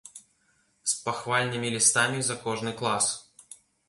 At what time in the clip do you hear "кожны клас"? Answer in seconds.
2.47-3.11